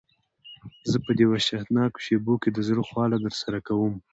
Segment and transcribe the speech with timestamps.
[0.91, 3.93] زه په دې وحشتناکو شېبو کې د زړه خواله درسره کوم.